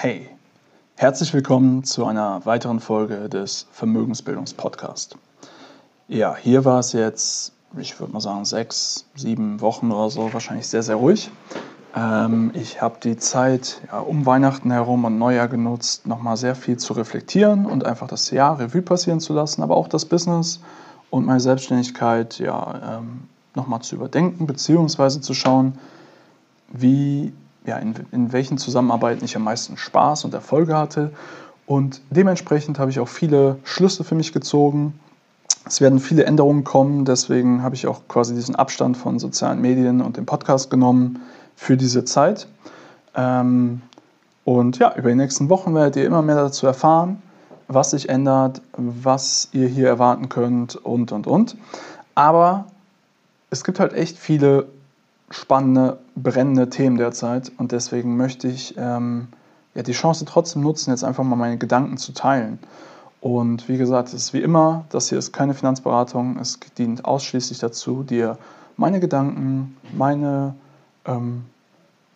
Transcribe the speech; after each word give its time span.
Hey, 0.00 0.28
herzlich 0.94 1.34
willkommen 1.34 1.82
zu 1.82 2.06
einer 2.06 2.46
weiteren 2.46 2.78
Folge 2.78 3.28
des 3.28 3.66
Vermögensbildungspodcasts. 3.72 5.16
Ja, 6.06 6.36
hier 6.36 6.64
war 6.64 6.78
es 6.78 6.92
jetzt, 6.92 7.52
ich 7.76 7.98
würde 7.98 8.12
mal 8.12 8.20
sagen, 8.20 8.44
sechs, 8.44 9.06
sieben 9.16 9.60
Wochen 9.60 9.90
oder 9.90 10.08
so, 10.08 10.32
wahrscheinlich 10.32 10.68
sehr, 10.68 10.84
sehr 10.84 10.94
ruhig. 10.94 11.32
Ähm, 11.96 12.52
ich 12.54 12.80
habe 12.80 12.98
die 13.02 13.16
Zeit 13.16 13.80
ja, 13.90 13.98
um 13.98 14.24
Weihnachten 14.24 14.70
herum 14.70 15.04
und 15.04 15.18
Neujahr 15.18 15.48
genutzt, 15.48 16.06
nochmal 16.06 16.36
sehr 16.36 16.54
viel 16.54 16.76
zu 16.76 16.92
reflektieren 16.92 17.66
und 17.66 17.84
einfach 17.84 18.06
das 18.06 18.30
Jahr 18.30 18.60
Revue 18.60 18.82
passieren 18.82 19.18
zu 19.18 19.32
lassen, 19.32 19.64
aber 19.64 19.76
auch 19.76 19.88
das 19.88 20.04
Business 20.04 20.60
und 21.10 21.26
meine 21.26 21.40
Selbstständigkeit 21.40 22.38
ja, 22.38 22.98
ähm, 23.00 23.24
nochmal 23.56 23.82
zu 23.82 23.96
überdenken, 23.96 24.46
beziehungsweise 24.46 25.20
zu 25.20 25.34
schauen, 25.34 25.76
wie 26.68 27.32
ja, 27.66 27.76
in, 27.76 27.94
in 28.12 28.32
welchen 28.32 28.58
Zusammenarbeiten 28.58 29.24
ich 29.24 29.36
am 29.36 29.44
meisten 29.44 29.76
Spaß 29.76 30.24
und 30.24 30.34
Erfolge 30.34 30.76
hatte. 30.76 31.12
Und 31.66 32.00
dementsprechend 32.10 32.78
habe 32.78 32.90
ich 32.90 32.98
auch 32.98 33.08
viele 33.08 33.58
Schlüsse 33.64 34.04
für 34.04 34.14
mich 34.14 34.32
gezogen. 34.32 34.98
Es 35.66 35.80
werden 35.82 35.98
viele 35.98 36.24
Änderungen 36.24 36.64
kommen, 36.64 37.04
deswegen 37.04 37.62
habe 37.62 37.74
ich 37.74 37.86
auch 37.86 38.08
quasi 38.08 38.34
diesen 38.34 38.56
Abstand 38.56 38.96
von 38.96 39.18
sozialen 39.18 39.60
Medien 39.60 40.00
und 40.00 40.16
dem 40.16 40.24
Podcast 40.24 40.70
genommen 40.70 41.20
für 41.56 41.76
diese 41.76 42.04
Zeit. 42.04 42.46
Ähm, 43.14 43.82
und 44.44 44.78
ja, 44.78 44.94
über 44.96 45.10
die 45.10 45.14
nächsten 45.14 45.50
Wochen 45.50 45.74
werdet 45.74 45.96
ihr 45.96 46.06
immer 46.06 46.22
mehr 46.22 46.36
dazu 46.36 46.66
erfahren, 46.66 47.20
was 47.66 47.90
sich 47.90 48.08
ändert, 48.08 48.62
was 48.72 49.48
ihr 49.52 49.68
hier 49.68 49.88
erwarten 49.88 50.30
könnt 50.30 50.76
und, 50.76 51.12
und, 51.12 51.26
und. 51.26 51.56
Aber 52.14 52.64
es 53.50 53.62
gibt 53.62 53.78
halt 53.78 53.92
echt 53.92 54.16
viele 54.16 54.68
spannende, 55.30 55.98
brennende 56.16 56.70
Themen 56.70 56.96
derzeit 56.96 57.52
und 57.58 57.72
deswegen 57.72 58.16
möchte 58.16 58.48
ich 58.48 58.74
ähm, 58.76 59.28
ja, 59.74 59.82
die 59.82 59.92
Chance 59.92 60.24
trotzdem 60.24 60.62
nutzen, 60.62 60.90
jetzt 60.90 61.04
einfach 61.04 61.24
mal 61.24 61.36
meine 61.36 61.58
Gedanken 61.58 61.98
zu 61.98 62.12
teilen. 62.12 62.58
Und 63.20 63.68
wie 63.68 63.78
gesagt, 63.78 64.08
es 64.08 64.14
ist 64.14 64.32
wie 64.32 64.40
immer, 64.40 64.84
das 64.90 65.08
hier 65.08 65.18
ist 65.18 65.32
keine 65.32 65.54
Finanzberatung, 65.54 66.38
es 66.38 66.58
dient 66.78 67.04
ausschließlich 67.04 67.58
dazu, 67.58 68.02
dir 68.04 68.38
meine 68.76 69.00
Gedanken, 69.00 69.76
meine 69.92 70.54
ähm, 71.04 71.44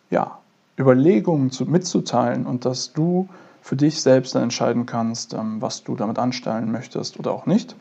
ja, 0.09 0.39
Überlegungen 0.79 1.51
zu, 1.51 1.65
mitzuteilen 1.65 2.45
und 2.45 2.65
dass 2.65 2.93
du 2.93 3.27
für 3.61 3.75
dich 3.75 4.01
selbst 4.01 4.35
dann 4.35 4.43
entscheiden 4.43 4.85
kannst, 4.85 5.33
ähm, 5.33 5.61
was 5.61 5.83
du 5.83 5.95
damit 5.95 6.19
anstellen 6.19 6.71
möchtest 6.71 7.19
oder 7.19 7.31
auch 7.31 7.45
nicht. 7.45 7.75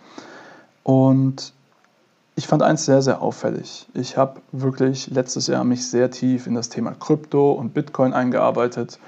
Und 0.83 1.53
ich 2.35 2.47
fand 2.47 2.63
eins 2.63 2.85
sehr, 2.87 3.03
sehr 3.03 3.21
auffällig. 3.21 3.87
Ich 3.95 4.17
habe 4.17 4.41
wirklich 4.53 5.09
letztes 5.11 5.47
Jahr 5.47 5.65
mich 5.65 5.87
sehr 5.87 6.11
tief 6.11 6.47
in 6.47 6.55
das 6.55 6.69
Thema 6.69 6.93
Krypto 6.93 7.53
und 7.53 7.75
Bitcoin 7.75 8.13
eingearbeitet 8.13 8.99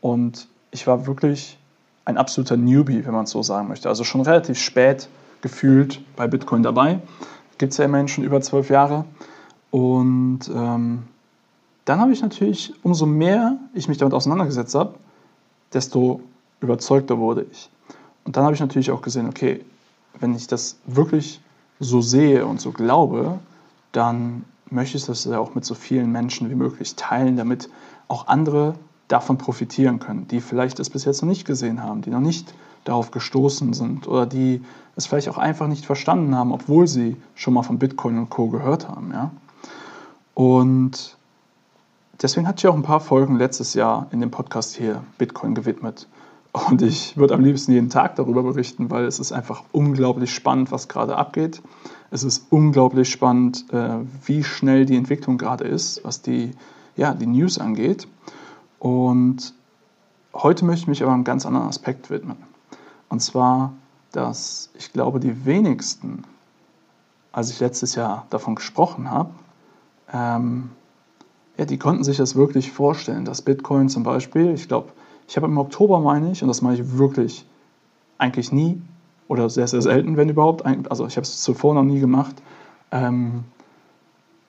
und 0.00 0.48
ich 0.70 0.86
war 0.86 1.06
wirklich 1.06 1.58
ein 2.04 2.18
absoluter 2.18 2.56
Newbie, 2.56 3.04
wenn 3.04 3.14
man 3.14 3.24
es 3.24 3.30
so 3.30 3.42
sagen 3.42 3.68
möchte. 3.68 3.88
Also 3.88 4.04
schon 4.04 4.20
relativ 4.20 4.58
spät 4.58 5.08
gefühlt 5.40 6.00
bei 6.16 6.26
Bitcoin 6.26 6.62
dabei. 6.62 7.00
Gibt 7.58 7.72
es 7.72 7.78
ja 7.78 7.86
immerhin 7.86 8.08
schon 8.08 8.24
über 8.24 8.40
zwölf 8.40 8.68
Jahre. 8.68 9.04
Und 9.70 10.40
ähm, 10.54 11.04
dann 11.84 12.00
habe 12.00 12.12
ich 12.12 12.22
natürlich, 12.22 12.74
umso 12.82 13.06
mehr 13.06 13.56
ich 13.74 13.88
mich 13.88 13.98
damit 13.98 14.14
auseinandergesetzt 14.14 14.74
habe, 14.74 14.94
desto 15.72 16.20
überzeugter 16.60 17.18
wurde 17.18 17.46
ich. 17.50 17.70
Und 18.24 18.36
dann 18.36 18.44
habe 18.44 18.54
ich 18.54 18.60
natürlich 18.60 18.90
auch 18.90 19.02
gesehen, 19.02 19.28
okay, 19.28 19.64
wenn 20.18 20.34
ich 20.34 20.46
das 20.46 20.78
wirklich 20.86 21.40
so 21.80 22.00
sehe 22.00 22.46
und 22.46 22.60
so 22.60 22.72
glaube, 22.72 23.38
dann 23.92 24.44
möchte 24.70 24.96
ich 24.96 25.06
das 25.06 25.24
ja 25.24 25.38
auch 25.38 25.54
mit 25.54 25.64
so 25.64 25.74
vielen 25.74 26.10
Menschen 26.10 26.50
wie 26.50 26.54
möglich 26.54 26.96
teilen, 26.96 27.36
damit 27.36 27.68
auch 28.08 28.26
andere 28.26 28.74
davon 29.08 29.38
profitieren 29.38 30.00
können, 30.00 30.26
die 30.28 30.40
vielleicht 30.40 30.80
es 30.80 30.90
bis 30.90 31.04
jetzt 31.04 31.22
noch 31.22 31.28
nicht 31.28 31.44
gesehen 31.44 31.82
haben, 31.82 32.02
die 32.02 32.10
noch 32.10 32.20
nicht 32.20 32.52
darauf 32.84 33.10
gestoßen 33.10 33.72
sind 33.72 34.08
oder 34.08 34.26
die 34.26 34.62
es 34.96 35.06
vielleicht 35.06 35.28
auch 35.28 35.38
einfach 35.38 35.66
nicht 35.66 35.84
verstanden 35.84 36.34
haben, 36.34 36.52
obwohl 36.52 36.86
sie 36.86 37.16
schon 37.34 37.54
mal 37.54 37.62
von 37.62 37.78
Bitcoin 37.78 38.18
und 38.18 38.30
Co. 38.30 38.48
gehört 38.48 38.88
haben. 38.88 39.12
Ja? 39.12 39.30
Und 40.34 41.16
deswegen 42.22 42.48
hatte 42.48 42.60
ich 42.60 42.66
auch 42.68 42.74
ein 42.74 42.82
paar 42.82 43.00
Folgen 43.00 43.36
letztes 43.36 43.74
Jahr 43.74 44.06
in 44.10 44.20
dem 44.20 44.30
Podcast 44.30 44.76
hier 44.76 45.02
Bitcoin 45.18 45.54
gewidmet. 45.54 46.08
Und 46.56 46.80
ich 46.80 47.18
würde 47.18 47.34
am 47.34 47.44
liebsten 47.44 47.72
jeden 47.72 47.90
Tag 47.90 48.16
darüber 48.16 48.42
berichten, 48.42 48.90
weil 48.90 49.04
es 49.04 49.18
ist 49.18 49.30
einfach 49.30 49.62
unglaublich 49.72 50.34
spannend, 50.34 50.72
was 50.72 50.88
gerade 50.88 51.16
abgeht. 51.16 51.60
Es 52.10 52.24
ist 52.24 52.46
unglaublich 52.48 53.10
spannend, 53.10 53.66
äh, 53.72 53.98
wie 54.24 54.42
schnell 54.42 54.86
die 54.86 54.96
Entwicklung 54.96 55.36
gerade 55.36 55.64
ist, 55.64 56.02
was 56.02 56.22
die, 56.22 56.52
ja, 56.96 57.12
die 57.12 57.26
News 57.26 57.58
angeht. 57.58 58.08
Und 58.78 59.52
heute 60.32 60.64
möchte 60.64 60.84
ich 60.84 60.88
mich 60.88 61.02
aber 61.02 61.12
einem 61.12 61.24
ganz 61.24 61.44
anderen 61.44 61.68
Aspekt 61.68 62.08
widmen. 62.08 62.38
Und 63.10 63.20
zwar, 63.20 63.74
dass 64.12 64.70
ich 64.78 64.94
glaube, 64.94 65.20
die 65.20 65.44
wenigsten, 65.44 66.24
als 67.32 67.50
ich 67.50 67.60
letztes 67.60 67.96
Jahr 67.96 68.26
davon 68.30 68.54
gesprochen 68.54 69.10
habe, 69.10 69.30
ähm, 70.10 70.70
ja, 71.58 71.66
die 71.66 71.78
konnten 71.78 72.02
sich 72.02 72.16
das 72.16 72.34
wirklich 72.34 72.72
vorstellen, 72.72 73.26
dass 73.26 73.42
Bitcoin 73.42 73.90
zum 73.90 74.04
Beispiel, 74.04 74.54
ich 74.54 74.68
glaube, 74.68 74.92
ich 75.28 75.36
habe 75.36 75.46
im 75.46 75.58
Oktober, 75.58 76.00
meine 76.00 76.32
ich, 76.32 76.42
und 76.42 76.48
das 76.48 76.62
meine 76.62 76.76
ich 76.76 76.98
wirklich 76.98 77.44
eigentlich 78.18 78.52
nie 78.52 78.80
oder 79.28 79.50
sehr, 79.50 79.66
sehr 79.66 79.82
selten, 79.82 80.16
wenn 80.16 80.28
überhaupt, 80.28 80.64
also 80.64 81.06
ich 81.06 81.16
habe 81.16 81.24
es 81.24 81.42
zuvor 81.42 81.74
noch 81.74 81.82
nie 81.82 82.00
gemacht, 82.00 82.36
ähm, 82.92 83.44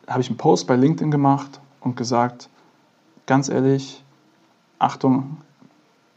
habe 0.07 0.21
ich 0.21 0.29
einen 0.29 0.37
Post 0.37 0.67
bei 0.67 0.75
LinkedIn 0.75 1.11
gemacht 1.11 1.59
und 1.81 1.97
gesagt, 1.97 2.49
ganz 3.25 3.49
ehrlich, 3.49 4.03
Achtung, 4.79 5.37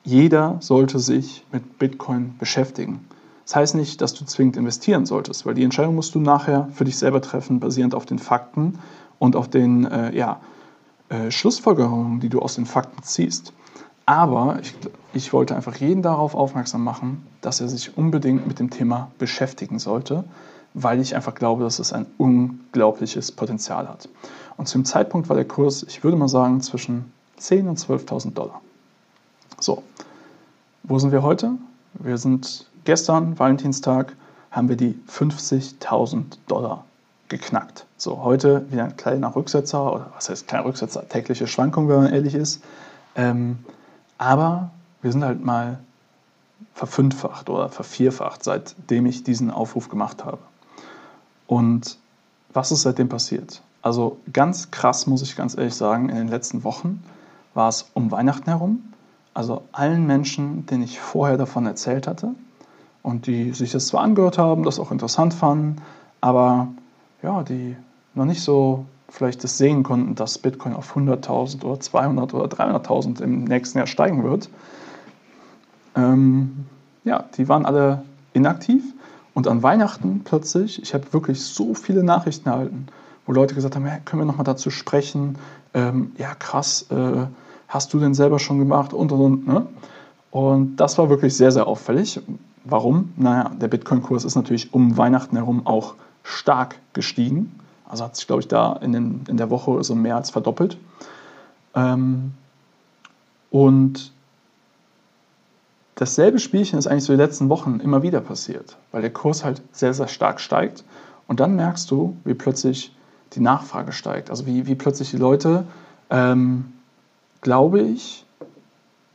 jeder 0.04 0.56
sollte 0.60 0.98
sich 0.98 1.44
mit 1.52 1.78
Bitcoin 1.78 2.36
beschäftigen. 2.38 3.06
Das 3.44 3.56
heißt 3.56 3.74
nicht, 3.74 4.00
dass 4.00 4.14
du 4.14 4.24
zwingend 4.24 4.56
investieren 4.56 5.06
solltest, 5.06 5.44
weil 5.44 5.54
die 5.54 5.64
Entscheidung 5.64 5.94
musst 5.94 6.14
du 6.14 6.20
nachher 6.20 6.68
für 6.72 6.84
dich 6.84 6.96
selber 6.96 7.20
treffen, 7.20 7.58
basierend 7.58 7.94
auf 7.94 8.06
den 8.06 8.18
Fakten 8.18 8.78
und 9.18 9.34
auf 9.34 9.48
den 9.48 9.86
äh, 9.86 10.14
ja, 10.14 10.40
äh, 11.08 11.30
Schlussfolgerungen, 11.30 12.20
die 12.20 12.28
du 12.28 12.40
aus 12.40 12.54
den 12.54 12.66
Fakten 12.66 13.02
ziehst. 13.02 13.52
Aber 14.10 14.58
ich, 14.60 14.74
ich 15.12 15.32
wollte 15.32 15.54
einfach 15.54 15.76
jeden 15.76 16.02
darauf 16.02 16.34
aufmerksam 16.34 16.82
machen, 16.82 17.24
dass 17.42 17.60
er 17.60 17.68
sich 17.68 17.96
unbedingt 17.96 18.44
mit 18.44 18.58
dem 18.58 18.68
Thema 18.68 19.12
beschäftigen 19.18 19.78
sollte, 19.78 20.24
weil 20.74 21.00
ich 21.00 21.14
einfach 21.14 21.36
glaube, 21.36 21.62
dass 21.62 21.78
es 21.78 21.92
ein 21.92 22.06
unglaubliches 22.18 23.30
Potenzial 23.30 23.88
hat. 23.88 24.08
Und 24.56 24.66
zum 24.66 24.84
Zeitpunkt 24.84 25.28
war 25.28 25.36
der 25.36 25.44
Kurs, 25.44 25.84
ich 25.84 26.02
würde 26.02 26.16
mal 26.16 26.26
sagen, 26.26 26.60
zwischen 26.60 27.12
10.000 27.38 27.68
und 27.68 27.78
12.000 27.78 28.34
Dollar. 28.34 28.60
So, 29.60 29.84
wo 30.82 30.98
sind 30.98 31.12
wir 31.12 31.22
heute? 31.22 31.52
Wir 31.94 32.18
sind 32.18 32.66
gestern, 32.82 33.38
Valentinstag, 33.38 34.16
haben 34.50 34.68
wir 34.68 34.76
die 34.76 34.98
50.000 35.08 36.24
Dollar 36.48 36.84
geknackt. 37.28 37.86
So, 37.96 38.24
heute 38.24 38.66
wieder 38.72 38.86
ein 38.86 38.96
kleiner 38.96 39.36
Rücksetzer, 39.36 39.94
oder 39.94 40.10
was 40.16 40.28
heißt 40.28 40.48
kleiner 40.48 40.64
Rücksetzer, 40.64 41.08
tägliche 41.08 41.46
Schwankung, 41.46 41.88
wenn 41.88 42.02
man 42.02 42.12
ehrlich 42.12 42.34
ist. 42.34 42.60
Ähm, 43.14 43.60
aber 44.20 44.70
wir 45.00 45.10
sind 45.12 45.24
halt 45.24 45.42
mal 45.42 45.78
verfünffacht 46.74 47.48
oder 47.48 47.70
vervierfacht, 47.70 48.44
seitdem 48.44 49.06
ich 49.06 49.24
diesen 49.24 49.50
Aufruf 49.50 49.88
gemacht 49.88 50.26
habe. 50.26 50.38
Und 51.46 51.96
was 52.52 52.70
ist 52.70 52.82
seitdem 52.82 53.08
passiert? 53.08 53.62
Also 53.80 54.18
ganz 54.30 54.70
krass, 54.70 55.06
muss 55.06 55.22
ich 55.22 55.36
ganz 55.36 55.56
ehrlich 55.56 55.74
sagen, 55.74 56.10
in 56.10 56.16
den 56.16 56.28
letzten 56.28 56.64
Wochen 56.64 57.02
war 57.54 57.70
es 57.70 57.90
um 57.94 58.10
Weihnachten 58.10 58.44
herum. 58.44 58.92
Also 59.32 59.62
allen 59.72 60.06
Menschen, 60.06 60.66
denen 60.66 60.82
ich 60.82 61.00
vorher 61.00 61.38
davon 61.38 61.64
erzählt 61.64 62.06
hatte 62.06 62.34
und 63.02 63.26
die 63.26 63.52
sich 63.52 63.72
das 63.72 63.86
zwar 63.86 64.02
angehört 64.02 64.36
haben, 64.36 64.64
das 64.64 64.78
auch 64.78 64.90
interessant 64.90 65.32
fanden, 65.32 65.76
aber 66.20 66.68
ja, 67.22 67.42
die 67.42 67.74
noch 68.14 68.26
nicht 68.26 68.42
so 68.42 68.84
vielleicht 69.10 69.44
das 69.44 69.58
sehen 69.58 69.82
konnten, 69.82 70.14
dass 70.14 70.38
Bitcoin 70.38 70.74
auf 70.74 70.96
100.000 70.96 71.64
oder 71.64 71.80
200 71.80 72.34
oder 72.34 72.46
300.000 72.46 73.20
im 73.22 73.44
nächsten 73.44 73.78
Jahr 73.78 73.86
steigen 73.86 74.24
wird, 74.24 74.48
ähm, 75.96 76.66
ja, 77.04 77.24
die 77.36 77.48
waren 77.48 77.66
alle 77.66 78.02
inaktiv. 78.32 78.82
Und 79.34 79.46
an 79.46 79.62
Weihnachten 79.62 80.22
plötzlich, 80.24 80.82
ich 80.82 80.94
habe 80.94 81.12
wirklich 81.12 81.40
so 81.42 81.74
viele 81.74 82.02
Nachrichten 82.02 82.48
erhalten, 82.48 82.86
wo 83.26 83.32
Leute 83.32 83.54
gesagt 83.54 83.76
haben, 83.76 83.86
ja, 83.86 83.98
können 84.04 84.22
wir 84.22 84.26
nochmal 84.26 84.44
dazu 84.44 84.70
sprechen? 84.70 85.36
Ähm, 85.72 86.12
ja, 86.18 86.34
krass, 86.34 86.86
äh, 86.90 87.26
hast 87.68 87.92
du 87.92 88.00
denn 88.00 88.14
selber 88.14 88.38
schon 88.38 88.58
gemacht? 88.58 88.92
Und, 88.92 89.12
und, 89.12 89.20
und. 89.20 89.46
Ne? 89.46 89.66
Und 90.30 90.76
das 90.76 90.98
war 90.98 91.10
wirklich 91.10 91.36
sehr, 91.36 91.52
sehr 91.52 91.66
auffällig. 91.66 92.20
Warum? 92.64 93.12
Naja, 93.16 93.50
der 93.60 93.68
Bitcoin-Kurs 93.68 94.24
ist 94.24 94.36
natürlich 94.36 94.74
um 94.74 94.96
Weihnachten 94.96 95.36
herum 95.36 95.66
auch 95.66 95.94
stark 96.22 96.76
gestiegen. 96.92 97.58
Also 97.90 98.04
hat 98.04 98.14
sich, 98.14 98.26
glaube 98.28 98.40
ich, 98.40 98.48
da 98.48 98.74
in, 98.74 98.92
den, 98.92 99.24
in 99.28 99.36
der 99.36 99.50
Woche 99.50 99.82
so 99.82 99.96
mehr 99.96 100.14
als 100.14 100.30
verdoppelt. 100.30 100.78
Ähm, 101.74 102.32
und 103.50 104.12
dasselbe 105.96 106.38
Spielchen 106.38 106.78
ist 106.78 106.86
eigentlich 106.86 107.04
so 107.04 107.12
die 107.12 107.18
letzten 107.18 107.48
Wochen 107.48 107.80
immer 107.80 108.04
wieder 108.04 108.20
passiert, 108.20 108.76
weil 108.92 109.02
der 109.02 109.12
Kurs 109.12 109.44
halt 109.44 109.60
sehr, 109.72 109.92
sehr 109.92 110.06
stark 110.06 110.40
steigt. 110.40 110.84
Und 111.26 111.40
dann 111.40 111.56
merkst 111.56 111.90
du, 111.90 112.16
wie 112.24 112.34
plötzlich 112.34 112.94
die 113.32 113.40
Nachfrage 113.40 113.90
steigt. 113.90 114.30
Also 114.30 114.46
wie, 114.46 114.68
wie 114.68 114.76
plötzlich 114.76 115.10
die 115.10 115.16
Leute, 115.16 115.64
ähm, 116.10 116.72
glaube 117.40 117.80
ich, 117.80 118.24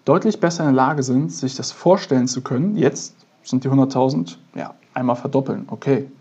deutlich 0.04 0.42
besser 0.42 0.64
in 0.64 0.76
der 0.76 0.76
Lage 0.76 1.02
sind, 1.02 1.32
sich 1.32 1.56
das 1.56 1.72
vorstellen 1.72 2.28
zu 2.28 2.42
können. 2.42 2.76
Jetzt 2.76 3.16
sind 3.44 3.64
die 3.64 3.70
100.000, 3.70 4.36
ja, 4.54 4.74
einmal 4.94 5.16
verdoppeln, 5.16 5.66
okay. 5.70 6.12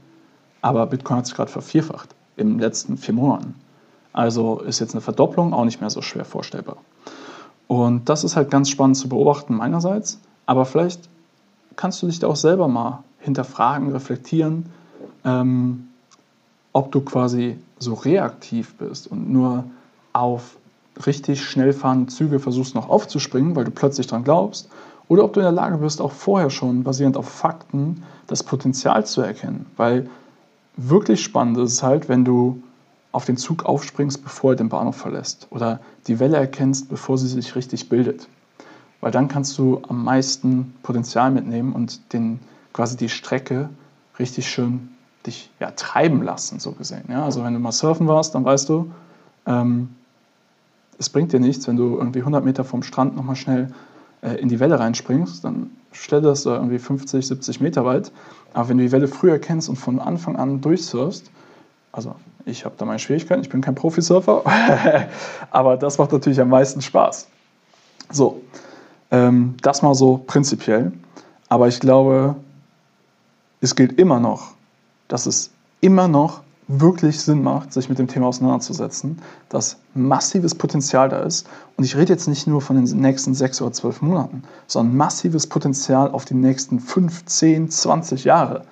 Aber 0.62 0.86
Bitcoin 0.86 1.18
hat 1.18 1.26
sich 1.26 1.34
gerade 1.34 1.50
vervierfacht 1.50 2.13
in 2.36 2.50
den 2.50 2.58
letzten 2.58 2.96
vier 2.96 3.14
Monaten. 3.14 3.54
Also 4.12 4.60
ist 4.60 4.80
jetzt 4.80 4.94
eine 4.94 5.00
Verdopplung 5.00 5.52
auch 5.52 5.64
nicht 5.64 5.80
mehr 5.80 5.90
so 5.90 6.02
schwer 6.02 6.24
vorstellbar. 6.24 6.76
Und 7.66 8.08
das 8.08 8.24
ist 8.24 8.36
halt 8.36 8.50
ganz 8.50 8.70
spannend 8.70 8.96
zu 8.96 9.08
beobachten 9.08 9.56
meinerseits. 9.56 10.20
Aber 10.46 10.64
vielleicht 10.64 11.08
kannst 11.76 12.02
du 12.02 12.06
dich 12.06 12.18
da 12.18 12.28
auch 12.28 12.36
selber 12.36 12.68
mal 12.68 13.02
hinterfragen, 13.18 13.90
reflektieren, 13.90 14.66
ähm, 15.24 15.88
ob 16.72 16.92
du 16.92 17.00
quasi 17.00 17.58
so 17.78 17.94
reaktiv 17.94 18.74
bist 18.74 19.06
und 19.06 19.30
nur 19.30 19.64
auf 20.12 20.56
richtig 21.06 21.42
schnell 21.42 21.72
fahrende 21.72 22.12
Züge 22.12 22.38
versuchst 22.38 22.74
noch 22.74 22.88
aufzuspringen, 22.88 23.56
weil 23.56 23.64
du 23.64 23.70
plötzlich 23.70 24.06
dran 24.06 24.24
glaubst, 24.24 24.68
oder 25.08 25.24
ob 25.24 25.32
du 25.32 25.40
in 25.40 25.44
der 25.44 25.52
Lage 25.52 25.78
bist, 25.78 26.00
auch 26.00 26.12
vorher 26.12 26.50
schon 26.50 26.82
basierend 26.82 27.16
auf 27.16 27.28
Fakten 27.28 28.02
das 28.26 28.42
Potenzial 28.42 29.04
zu 29.04 29.20
erkennen. 29.20 29.66
Weil 29.76 30.08
wirklich 30.76 31.22
spannend 31.22 31.58
ist 31.58 31.82
halt, 31.82 32.08
wenn 32.08 32.24
du 32.24 32.62
auf 33.12 33.24
den 33.24 33.36
Zug 33.36 33.64
aufspringst, 33.64 34.24
bevor 34.24 34.52
er 34.52 34.56
den 34.56 34.68
Bahnhof 34.68 34.96
verlässt 34.96 35.46
oder 35.50 35.80
die 36.08 36.18
Welle 36.18 36.36
erkennst, 36.36 36.88
bevor 36.88 37.16
sie 37.16 37.28
sich 37.28 37.54
richtig 37.54 37.88
bildet. 37.88 38.28
Weil 39.00 39.12
dann 39.12 39.28
kannst 39.28 39.56
du 39.58 39.82
am 39.88 40.02
meisten 40.02 40.74
Potenzial 40.82 41.30
mitnehmen 41.30 41.72
und 41.72 42.12
den, 42.12 42.40
quasi 42.72 42.96
die 42.96 43.08
Strecke 43.08 43.68
richtig 44.18 44.48
schön 44.48 44.88
dich 45.26 45.50
ja, 45.60 45.70
treiben 45.70 46.22
lassen, 46.22 46.58
so 46.58 46.72
gesehen. 46.72 47.04
Ja? 47.08 47.24
Also 47.24 47.44
wenn 47.44 47.54
du 47.54 47.60
mal 47.60 47.72
surfen 47.72 48.08
warst, 48.08 48.34
dann 48.34 48.44
weißt 48.44 48.68
du, 48.68 48.90
ähm, 49.46 49.90
es 50.98 51.08
bringt 51.08 51.32
dir 51.32 51.40
nichts, 51.40 51.66
wenn 51.68 51.76
du 51.76 51.96
irgendwie 51.96 52.20
100 52.20 52.44
Meter 52.44 52.64
vom 52.64 52.82
Strand 52.82 53.16
nochmal 53.16 53.36
schnell 53.36 53.72
äh, 54.24 54.34
in 54.36 54.48
die 54.48 54.58
Welle 54.58 54.80
reinspringst, 54.80 55.44
dann 55.44 55.70
stell 55.92 56.22
das 56.22 56.44
da 56.44 56.56
irgendwie 56.56 56.78
50, 56.78 57.26
70 57.26 57.60
Meter 57.60 57.84
weit. 57.84 58.10
Aber 58.54 58.68
wenn 58.68 58.78
du 58.78 58.84
die 58.84 58.92
Welle 58.92 59.06
früher 59.06 59.38
kennst 59.38 59.68
und 59.68 59.76
von 59.76 60.00
Anfang 60.00 60.36
an 60.36 60.60
durchsurfst, 60.60 61.30
also 61.92 62.14
ich 62.46 62.64
habe 62.64 62.74
da 62.78 62.84
meine 62.84 62.98
Schwierigkeiten, 62.98 63.42
ich 63.42 63.48
bin 63.48 63.60
kein 63.60 63.74
Profisurfer, 63.74 64.42
aber 65.50 65.76
das 65.76 65.98
macht 65.98 66.12
natürlich 66.12 66.40
am 66.40 66.48
meisten 66.48 66.80
Spaß. 66.80 67.28
So, 68.10 68.42
ähm, 69.10 69.56
das 69.62 69.82
mal 69.82 69.94
so 69.94 70.18
prinzipiell. 70.26 70.92
Aber 71.48 71.68
ich 71.68 71.80
glaube, 71.80 72.36
es 73.60 73.76
gilt 73.76 73.98
immer 73.98 74.20
noch, 74.20 74.54
dass 75.08 75.26
es 75.26 75.50
immer 75.80 76.08
noch 76.08 76.43
wirklich 76.66 77.20
Sinn 77.20 77.42
macht, 77.42 77.72
sich 77.72 77.88
mit 77.88 77.98
dem 77.98 78.08
Thema 78.08 78.26
auseinanderzusetzen, 78.28 79.18
dass 79.48 79.76
massives 79.94 80.54
Potenzial 80.54 81.08
da 81.08 81.20
ist. 81.20 81.46
Und 81.76 81.84
ich 81.84 81.96
rede 81.96 82.12
jetzt 82.12 82.26
nicht 82.26 82.46
nur 82.46 82.60
von 82.60 82.76
den 82.76 83.00
nächsten 83.00 83.34
sechs 83.34 83.60
oder 83.60 83.72
zwölf 83.72 84.00
Monaten, 84.00 84.42
sondern 84.66 84.96
massives 84.96 85.46
Potenzial 85.46 86.10
auf 86.10 86.24
die 86.24 86.34
nächsten 86.34 86.80
fünf, 86.80 87.26
zehn, 87.26 87.68
zwanzig 87.70 88.24
Jahre. 88.24 88.62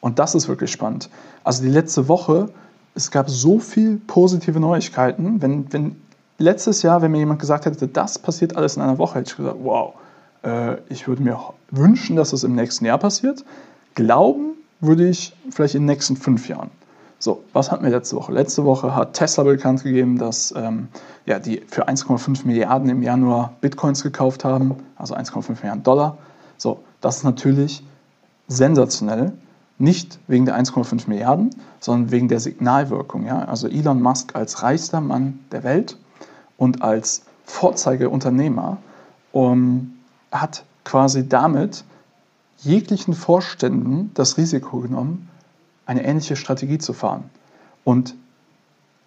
Und 0.00 0.18
das 0.18 0.34
ist 0.34 0.48
wirklich 0.48 0.70
spannend. 0.70 1.10
Also 1.42 1.62
die 1.62 1.70
letzte 1.70 2.08
Woche, 2.08 2.50
es 2.94 3.10
gab 3.10 3.28
so 3.28 3.58
viel 3.58 4.00
positive 4.06 4.60
Neuigkeiten. 4.60 5.42
Wenn, 5.42 5.72
wenn 5.72 5.96
letztes 6.38 6.82
Jahr, 6.82 7.02
wenn 7.02 7.10
mir 7.10 7.18
jemand 7.18 7.40
gesagt 7.40 7.66
hätte, 7.66 7.88
das 7.88 8.18
passiert 8.18 8.56
alles 8.56 8.76
in 8.76 8.82
einer 8.82 8.98
Woche, 8.98 9.18
hätte 9.18 9.30
ich 9.30 9.36
gesagt, 9.36 9.58
wow, 9.62 9.94
äh, 10.44 10.76
ich 10.88 11.08
würde 11.08 11.22
mir 11.22 11.38
wünschen, 11.70 12.14
dass 12.14 12.32
es 12.32 12.44
im 12.44 12.54
nächsten 12.54 12.84
Jahr 12.84 12.98
passiert. 12.98 13.44
Glauben 13.94 14.52
würde 14.80 15.08
ich 15.08 15.34
vielleicht 15.50 15.74
in 15.74 15.82
den 15.82 15.86
nächsten 15.86 16.16
fünf 16.16 16.48
Jahren. 16.48 16.70
So, 17.24 17.42
was 17.54 17.72
hatten 17.72 17.84
wir 17.84 17.90
letzte 17.90 18.16
Woche? 18.16 18.32
Letzte 18.32 18.66
Woche 18.66 18.94
hat 18.94 19.14
Tesla 19.14 19.44
bekannt 19.44 19.82
gegeben, 19.82 20.18
dass 20.18 20.52
ähm, 20.54 20.88
ja, 21.24 21.38
die 21.38 21.62
für 21.66 21.88
1,5 21.88 22.46
Milliarden 22.46 22.90
im 22.90 23.02
Januar 23.02 23.54
Bitcoins 23.62 24.02
gekauft 24.02 24.44
haben, 24.44 24.74
also 24.96 25.16
1,5 25.16 25.48
Milliarden 25.52 25.82
Dollar. 25.82 26.18
So, 26.58 26.80
das 27.00 27.16
ist 27.16 27.24
natürlich 27.24 27.82
sensationell. 28.46 29.32
Nicht 29.78 30.18
wegen 30.26 30.44
der 30.44 30.54
1,5 30.54 31.08
Milliarden, 31.08 31.48
sondern 31.80 32.10
wegen 32.10 32.28
der 32.28 32.40
Signalwirkung. 32.40 33.24
Ja? 33.24 33.46
Also 33.46 33.68
Elon 33.68 34.02
Musk 34.02 34.36
als 34.36 34.62
reichster 34.62 35.00
Mann 35.00 35.38
der 35.50 35.64
Welt 35.64 35.96
und 36.58 36.82
als 36.82 37.22
Vorzeigeunternehmer 37.46 38.76
um, 39.32 39.94
hat 40.30 40.66
quasi 40.84 41.26
damit 41.26 41.84
jeglichen 42.58 43.14
Vorständen 43.14 44.10
das 44.12 44.36
Risiko 44.36 44.80
genommen, 44.80 45.30
eine 45.86 46.04
ähnliche 46.04 46.36
Strategie 46.36 46.78
zu 46.78 46.92
fahren. 46.92 47.30
Und 47.84 48.14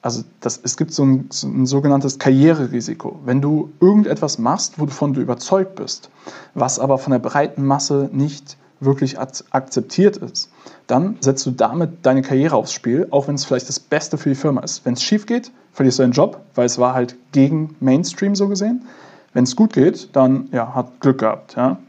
also 0.02 0.24
das, 0.42 0.60
es 0.64 0.78
gibt 0.78 0.94
so 0.94 1.04
ein, 1.04 1.28
so 1.32 1.48
ein, 1.48 1.66
sogenanntes 1.66 2.20
Karriererisiko. 2.20 3.20
Wenn 3.26 3.42
du 3.42 3.72
irgendetwas 3.82 4.38
machst, 4.38 4.80
wovon 4.80 5.14
du 5.14 5.22
überzeugt 5.22 5.76
bist, 5.76 6.10
was 6.54 6.80
aber 6.80 6.98
von 6.98 7.12
der 7.12 7.20
breiten 7.20 7.66
Masse 7.66 8.10
nicht 8.14 8.58
wirklich 8.80 9.18
akzeptiert 9.20 10.18
ist, 10.18 10.52
dann 10.86 11.18
setzt 11.20 11.46
du 11.46 11.52
damit 11.52 12.06
deine 12.06 12.22
Karriere 12.22 12.56
aufs 12.56 12.72
Spiel, 12.72 13.08
auch 13.10 13.28
wenn 13.28 13.36
es 13.36 13.44
vielleicht 13.44 13.68
das 13.68 13.80
Beste 13.80 14.18
für 14.18 14.30
die 14.30 14.36
Firma 14.36 14.62
ist. 14.62 14.86
Wenn 14.86 14.94
es 14.94 15.04
schief 15.04 15.26
geht, 15.26 15.52
verlierst 15.74 16.00
du 16.00 16.04
deinen 16.04 16.14
Job, 16.14 16.42
weil 16.56 16.66
es 16.66 16.78
war 16.78 16.94
halt 16.94 17.16
gegen 17.32 17.76
Mainstream 17.80 18.36
so 18.36 18.48
gesehen. 18.48 18.86
Wenn 19.34 19.44
es 19.44 19.56
gut 19.56 19.74
geht, 19.74 20.16
dann 20.16 20.48
ja, 20.52 20.74
hat 20.74 21.02
Glück 21.02 21.20
gehabt. 21.20 21.56
Ja. 21.56 21.80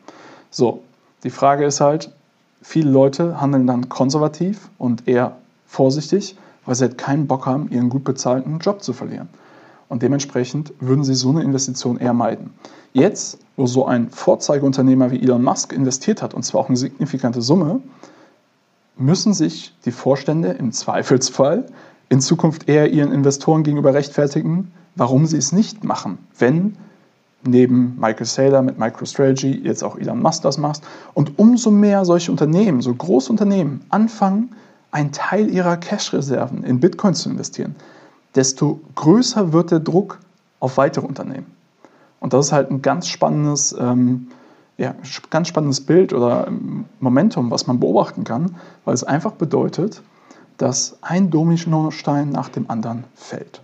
So, 0.51 0.83
die 1.25 1.31
Frage 1.31 1.67
ist 1.67 1.81
halt, 1.81 2.11
viele 2.63 2.91
Leute 2.91 3.41
handeln 3.41 3.67
dann 3.67 3.89
konservativ 3.89 4.69
und 4.79 5.09
eher 5.09 5.37
vorsichtig, 5.67 6.37
weil 6.65 6.75
sie 6.75 6.85
halt 6.85 6.99
keinen 6.99 7.27
Bock 7.27 7.47
haben, 7.47 7.71
ihren 7.71 7.89
gut 7.89 8.05
bezahlten 8.05 8.59
Job 8.59 8.83
zu 8.83 8.93
verlieren. 8.93 9.29
Und 9.89 10.03
dementsprechend 10.03 10.73
würden 10.81 11.05
sie 11.05 11.15
so 11.15 11.31
eine 11.31 11.43
Investition 11.43 11.99
eher 11.99 12.13
meiden. 12.13 12.51
Jetzt, 12.93 13.39
wo 13.57 13.67
so 13.67 13.87
ein 13.87 14.11
Vorzeigeunternehmer 14.11 15.11
wie 15.11 15.23
Elon 15.23 15.43
Musk 15.43 15.73
investiert 15.73 16.23
hat, 16.23 16.35
und 16.35 16.43
zwar 16.43 16.63
auch 16.63 16.69
eine 16.69 16.77
signifikante 16.77 17.43
Summe, 17.43 17.81
müssen 18.97 19.33
sich 19.33 19.75
die 19.85 19.93
Vorstände 19.93 20.51
im 20.51 20.73
Zweifelsfall 20.73 21.67
in 22.09 22.21
Zukunft 22.21 22.69
eher 22.69 22.91
ihren 22.91 23.13
Investoren 23.13 23.63
gegenüber 23.63 23.95
rechtfertigen, 23.95 24.73
warum 24.97 25.27
sie 25.27 25.37
es 25.37 25.53
nicht 25.53 25.85
machen, 25.85 26.19
wenn 26.39 26.77
neben 27.45 27.97
Michael 27.99 28.27
Saylor 28.27 28.63
mit 28.63 28.79
MicroStrategy 28.79 29.61
jetzt 29.63 29.83
auch 29.83 29.97
Elon 29.97 30.21
Musk 30.21 30.43
das 30.43 30.59
machst. 30.59 30.83
Und 31.15 31.39
umso 31.39 31.71
mehr 31.71 32.05
solche 32.05 32.31
Unternehmen, 32.31 32.81
so 32.81 32.95
große 32.95 33.31
Unternehmen, 33.31 33.85
anfangen, 33.91 34.55
einen 34.91 35.13
Teil 35.13 35.51
ihrer 35.51 35.77
Cash-Reserven 35.77 36.65
in 36.65 36.81
Bitcoin 36.81 37.15
zu 37.15 37.31
investieren, 37.31 37.77
desto 38.35 38.81
größer 38.95 39.53
wird 39.53 39.71
der 39.71 39.81
Druck 39.81 40.19
auf 40.61 40.77
weitere 40.77 41.07
Unternehmen. 41.07 41.47
Und 42.21 42.33
das 42.33 42.47
ist 42.47 42.53
halt 42.53 42.71
ein 42.71 42.83
ganz 42.83 43.09
spannendes, 43.09 43.75
ähm, 43.79 44.29
ja, 44.77 44.95
ganz 45.31 45.49
spannendes 45.49 45.81
Bild 45.81 46.13
oder 46.13 46.49
Momentum, 47.01 47.51
was 47.51 47.67
man 47.67 47.81
beobachten 47.81 48.25
kann, 48.25 48.57
weil 48.85 48.95
es 48.95 49.05
einfach 49.05 49.33
bedeutet, 49.33 50.03
dass 50.57 50.99
ein 51.03 51.31
Dominostein 51.31 52.31
nach 52.31 52.49
dem 52.49 52.69
anderen 52.69 53.05
fällt. 53.15 53.63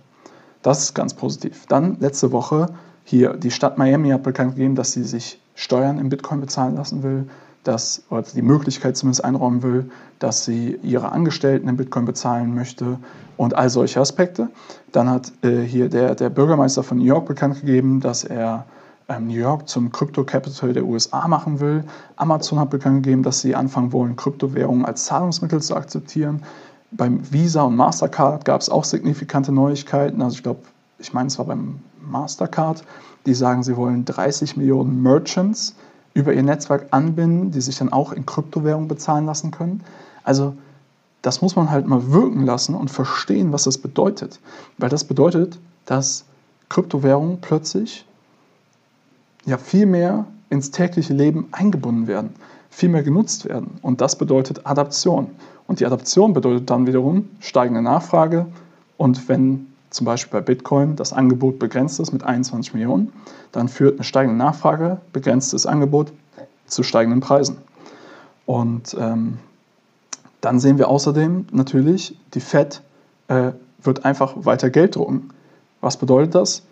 Das 0.61 0.83
ist 0.83 0.93
ganz 0.93 1.13
positiv. 1.13 1.65
Dann 1.67 1.97
letzte 1.99 2.31
Woche 2.31 2.69
hier, 3.05 3.35
die 3.35 3.51
Stadt 3.51 3.77
Miami 3.77 4.09
hat 4.09 4.23
bekannt 4.23 4.55
gegeben, 4.55 4.75
dass 4.75 4.91
sie 4.91 5.03
sich 5.03 5.39
Steuern 5.53 5.99
in 5.99 6.09
Bitcoin 6.09 6.41
bezahlen 6.41 6.75
lassen 6.75 7.03
will, 7.03 7.27
dass, 7.63 8.03
oder 8.09 8.23
die 8.23 8.41
Möglichkeit 8.41 8.97
zumindest 8.97 9.23
einräumen 9.23 9.63
will, 9.63 9.89
dass 10.19 10.43
sie 10.43 10.77
ihre 10.81 11.11
Angestellten 11.11 11.69
in 11.69 11.77
Bitcoin 11.77 12.05
bezahlen 12.05 12.53
möchte 12.53 12.97
und 13.37 13.55
all 13.55 13.69
solche 13.69 14.01
Aspekte. 14.01 14.49
Dann 14.91 15.09
hat 15.09 15.31
äh, 15.43 15.61
hier 15.61 15.87
der, 15.87 16.15
der 16.15 16.29
Bürgermeister 16.29 16.83
von 16.83 16.97
New 16.97 17.05
York 17.05 17.27
bekannt 17.27 17.61
gegeben, 17.61 18.01
dass 18.01 18.23
er 18.23 18.65
ähm, 19.07 19.27
New 19.27 19.39
York 19.39 19.69
zum 19.69 19.91
Krypto-Capital 19.91 20.73
der 20.73 20.85
USA 20.85 21.27
machen 21.27 21.59
will. 21.59 21.83
Amazon 22.15 22.59
hat 22.59 22.71
bekannt 22.71 23.03
gegeben, 23.03 23.21
dass 23.21 23.41
sie 23.41 23.55
anfangen 23.55 23.93
wollen, 23.93 24.15
Kryptowährungen 24.15 24.83
als 24.83 25.05
Zahlungsmittel 25.05 25.61
zu 25.61 25.75
akzeptieren. 25.75 26.41
Beim 26.91 27.21
Visa 27.31 27.63
und 27.63 27.75
Mastercard 27.75 28.45
gab 28.45 28.61
es 28.61 28.69
auch 28.69 28.83
signifikante 28.83 29.51
Neuigkeiten. 29.51 30.21
Also 30.21 30.37
ich 30.37 30.43
glaube, 30.43 30.61
ich 30.97 31.13
meine, 31.13 31.27
es 31.27 31.37
war 31.37 31.45
beim 31.45 31.79
Mastercard, 32.09 32.83
die 33.25 33.33
sagen, 33.33 33.63
sie 33.63 33.75
wollen 33.77 34.05
30 34.05 34.57
Millionen 34.57 35.01
Merchants 35.01 35.75
über 36.13 36.33
ihr 36.33 36.43
Netzwerk 36.43 36.87
anbinden, 36.91 37.51
die 37.51 37.61
sich 37.61 37.77
dann 37.77 37.91
auch 37.91 38.11
in 38.11 38.25
Kryptowährungen 38.25 38.87
bezahlen 38.87 39.25
lassen 39.25 39.51
können. 39.51 39.83
Also 40.23 40.55
das 41.21 41.41
muss 41.41 41.55
man 41.55 41.71
halt 41.71 41.87
mal 41.87 42.11
wirken 42.11 42.45
lassen 42.45 42.75
und 42.75 42.89
verstehen, 42.89 43.51
was 43.51 43.63
das 43.63 43.77
bedeutet. 43.77 44.39
Weil 44.77 44.89
das 44.89 45.03
bedeutet, 45.03 45.59
dass 45.85 46.25
Kryptowährungen 46.69 47.41
plötzlich 47.41 48.05
ja 49.45 49.57
viel 49.57 49.87
mehr 49.87 50.25
ins 50.49 50.71
tägliche 50.71 51.13
Leben 51.13 51.47
eingebunden 51.51 52.07
werden, 52.07 52.29
viel 52.69 52.89
mehr 52.89 53.03
genutzt 53.03 53.45
werden. 53.45 53.79
Und 53.81 54.01
das 54.01 54.17
bedeutet 54.17 54.65
Adaption. 54.65 55.31
Und 55.67 55.79
die 55.79 55.85
Adaption 55.85 56.33
bedeutet 56.33 56.69
dann 56.69 56.87
wiederum 56.87 57.29
steigende 57.39 57.81
Nachfrage. 57.81 58.45
Und 58.97 59.27
wenn 59.27 59.67
zum 59.95 60.05
Beispiel 60.05 60.39
bei 60.39 60.45
Bitcoin 60.45 60.97
das 60.97 61.13
Angebot 61.13 61.57
begrenzt 61.57 61.99
ist 62.01 62.11
mit 62.11 62.23
21 62.23 62.73
Millionen, 62.73 63.13
dann 63.53 63.69
führt 63.69 63.95
eine 63.95 64.03
steigende 64.03 64.37
Nachfrage, 64.37 64.99
begrenztes 65.13 65.65
Angebot 65.65 66.11
zu 66.67 66.83
steigenden 66.83 67.21
Preisen. 67.21 67.57
Und 68.45 68.95
ähm, 68.99 69.37
dann 70.41 70.59
sehen 70.59 70.77
wir 70.77 70.89
außerdem 70.89 71.47
natürlich, 71.51 72.17
die 72.33 72.41
Fed 72.41 72.81
äh, 73.29 73.51
wird 73.81 74.03
einfach 74.03 74.33
weiter 74.45 74.69
Geld 74.69 74.97
drucken. 74.97 75.29
Was 75.79 75.95
bedeutet 75.95 76.35
das? 76.35 76.63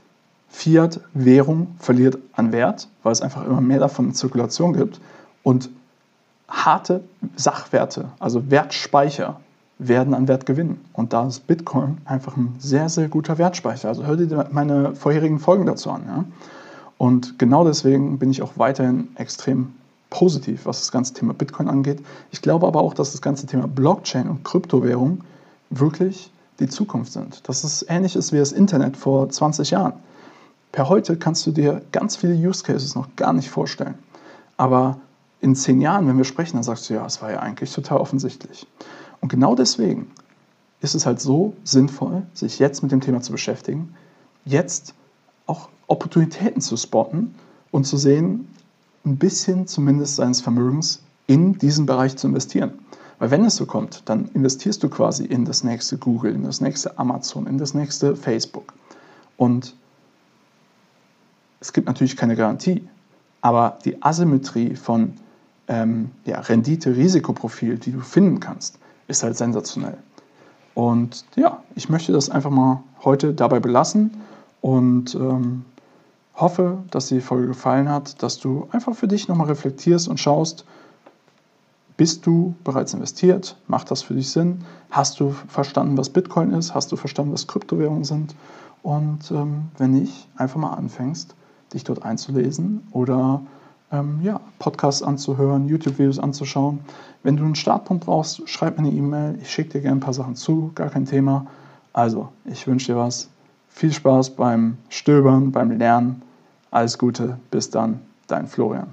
Fiat-Währung 0.50 1.76
verliert 1.80 2.18
an 2.34 2.52
Wert, 2.52 2.90
weil 3.04 3.14
es 3.14 3.22
einfach 3.22 3.46
immer 3.46 3.62
mehr 3.62 3.80
davon 3.80 4.08
in 4.08 4.14
Zirkulation 4.14 4.74
gibt. 4.74 5.00
Und 5.44 5.70
harte 6.50 7.04
Sachwerte, 7.38 8.10
also 8.20 8.52
Wertspeicher, 8.52 9.40
werden 9.88 10.14
an 10.14 10.28
Wert 10.28 10.46
gewinnen. 10.46 10.84
Und 10.94 11.14
da 11.14 11.28
ist 11.28 11.48
Bitcoin 11.48 11.98
einfach 12.06 12.38
ein 12.38 12.56
sehr, 12.60 12.90
sehr 12.90 13.08
guter 13.08 13.38
Wertspeicher. 13.38 13.88
Also 13.88 14.06
hör 14.06 14.16
dir 14.16 14.48
meine 14.52 14.96
vorherigen 14.96 15.40
Folgen 15.40 15.66
dazu 15.66 15.92
an. 15.92 16.04
Ja? 16.08 16.26
Und 16.98 17.40
genau 17.40 17.66
deswegen 17.66 18.20
bin 18.20 18.32
ich 18.32 18.42
auch 18.42 18.54
weiterhin 18.56 19.10
extrem 19.16 19.74
positiv, 20.10 20.66
was 20.66 20.80
das 20.80 20.92
ganze 20.92 21.14
Thema 21.14 21.34
Bitcoin 21.34 21.68
angeht. 21.68 22.04
Ich 22.32 22.42
glaube 22.42 22.68
aber 22.68 22.82
auch, 22.82 22.94
dass 22.94 23.12
das 23.12 23.22
ganze 23.22 23.48
Thema 23.48 23.68
Blockchain 23.68 24.30
und 24.30 24.44
Kryptowährung 24.44 25.22
wirklich 25.70 26.32
die 26.60 26.68
Zukunft 26.68 27.14
sind. 27.14 27.48
Dass 27.50 27.64
es 27.64 27.84
ähnlich 27.90 28.16
ist 28.16 28.32
wie 28.32 28.38
das 28.38 28.52
Internet 28.52 28.96
vor 28.96 29.30
20 29.30 29.72
Jahren. 29.72 29.94
Per 30.72 30.88
heute 30.90 31.18
kannst 31.18 31.46
du 31.46 31.52
dir 31.52 31.82
ganz 31.92 32.16
viele 32.16 32.36
Use 32.36 32.64
Cases 32.64 32.96
noch 32.96 33.08
gar 33.16 33.34
nicht 33.34 33.50
vorstellen. 33.50 33.96
Aber 34.58 34.98
in 35.42 35.56
zehn 35.56 35.82
Jahren, 35.82 36.08
wenn 36.08 36.18
wir 36.18 36.24
sprechen, 36.24 36.58
dann 36.58 36.64
sagst 36.64 36.90
du, 36.90 36.94
ja, 36.94 37.06
es 37.06 37.22
war 37.22 37.32
ja 37.32 37.40
eigentlich 37.40 37.74
total 37.74 37.98
offensichtlich. 37.98 38.66
Und 39.24 39.30
genau 39.30 39.56
deswegen 39.56 40.12
ist 40.82 40.96
es 40.96 41.06
halt 41.06 41.22
so 41.22 41.54
sinnvoll, 41.64 42.24
sich 42.34 42.60
jetzt 42.60 42.84
mit 42.84 42.92
dem 42.92 43.00
Thema 43.00 43.22
zu 43.22 43.32
beschäftigen, 43.32 43.96
jetzt 44.44 44.94
auch 45.46 45.70
Opportunitäten 45.88 46.60
zu 46.60 46.76
spotten 46.76 47.34
und 47.72 47.86
zu 47.86 47.96
sehen, 47.96 48.50
ein 49.06 49.16
bisschen 49.16 49.66
zumindest 49.66 50.18
seines 50.18 50.42
Vermögens 50.42 51.04
in 51.26 51.58
diesen 51.58 51.86
Bereich 51.86 52.18
zu 52.18 52.28
investieren. 52.28 52.74
Weil 53.18 53.32
wenn 53.32 53.46
es 53.46 53.56
so 53.56 53.66
kommt, 53.66 54.02
dann 54.10 54.30
investierst 54.34 54.84
du 54.84 54.90
quasi 54.90 55.24
in 55.24 55.46
das 55.46 55.64
nächste 55.64 55.98
Google, 55.98 56.36
in 56.36 56.44
das 56.44 56.60
nächste 56.60 57.00
Amazon, 57.00 57.48
in 57.48 57.58
das 57.58 57.74
nächste 57.74 58.18
Facebook. 58.18 58.74
Und 59.38 59.74
es 61.62 61.72
gibt 61.72 61.88
natürlich 61.88 62.18
keine 62.18 62.36
Garantie, 62.36 62.86
aber 63.40 63.80
die 63.86 64.04
Asymmetrie 64.04 64.76
von 64.76 65.14
ähm, 65.70 66.12
ja, 66.26 66.42
Rendite-Risikoprofil, 66.42 67.78
die 67.78 67.94
du 67.94 68.02
finden 68.02 68.42
kannst, 68.42 68.80
ist 69.08 69.24
halt 69.24 69.38
sensationell. 69.38 69.98
Und 70.76 71.26
ja, 71.36 71.62
ich 71.76 71.90
möchte 71.90 72.12
das 72.12 72.30
einfach 72.30 72.50
mal 72.50 72.84
heute 73.04 73.34
dabei 73.34 73.60
belassen 73.60 74.22
und 74.62 75.14
ähm, 75.16 75.66
hoffe, 76.36 76.80
dass 76.90 77.08
die 77.08 77.22
Folge 77.22 77.48
gefallen 77.48 77.90
hat, 77.90 78.24
dass 78.24 78.40
du 78.40 78.68
einfach 78.72 78.96
für 78.96 79.08
dich 79.08 79.28
nochmal 79.28 79.48
reflektierst 79.48 80.08
und 80.08 80.20
schaust, 80.20 80.66
bist 81.96 82.26
du 82.26 82.56
bereits 82.64 82.94
investiert? 82.96 83.56
Macht 83.68 83.92
das 83.92 84.02
für 84.02 84.16
dich 84.16 84.32
Sinn? 84.32 84.64
Hast 84.90 85.20
du 85.20 85.30
verstanden, 85.48 85.96
was 85.96 86.10
Bitcoin 86.10 86.52
ist? 86.52 86.74
Hast 86.74 86.92
du 86.92 86.96
verstanden, 86.96 87.34
was 87.34 87.46
Kryptowährungen 87.46 88.04
sind? 88.04 88.36
Und 88.82 89.30
ähm, 89.32 89.70
wenn 89.78 89.92
nicht, 89.92 90.28
einfach 90.36 90.60
mal 90.60 90.74
anfängst, 90.74 91.36
dich 91.74 91.84
dort 91.84 92.04
einzulesen 92.04 92.88
oder 92.92 93.42
ähm, 93.94 94.20
ja, 94.24 94.42
Podcasts 94.60 95.04
anzuhören, 95.04 95.70
YouTube-Videos 95.70 96.20
anzuschauen. 96.20 96.80
Wenn 97.22 97.38
du 97.38 97.46
einen 97.46 97.56
Startpunkt 97.56 98.06
brauchst, 98.06 98.50
schreib 98.50 98.78
mir 98.78 98.88
eine 98.88 98.96
E-Mail. 98.96 99.38
Ich 99.42 99.52
schicke 99.52 99.74
dir 99.74 99.82
gerne 99.82 99.98
ein 99.98 100.02
paar 100.02 100.14
Sachen 100.14 100.36
zu, 100.36 100.72
gar 100.76 100.90
kein 100.90 101.06
Thema. 101.06 101.46
Also, 101.94 102.30
ich 102.46 102.68
wünsche 102.68 102.92
dir 102.92 102.98
was. 102.98 103.30
Viel 103.70 103.94
Spaß 103.94 104.32
beim 104.32 104.78
Stöbern, 104.90 105.52
beim 105.52 105.72
Lernen. 105.72 106.22
Alles 106.72 106.98
Gute. 106.98 107.38
Bis 107.52 107.70
dann, 107.70 108.02
dein 108.28 108.48
Florian. 108.48 108.88